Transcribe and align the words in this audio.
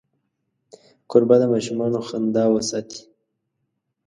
کوربه 1.09 1.35
د 1.41 1.43
ماشومانو 1.53 1.99
خندا 2.07 2.43
وساتي. 2.53 3.01